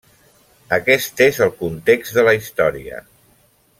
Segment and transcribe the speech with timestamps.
[0.77, 3.03] Aquest és el context de la història.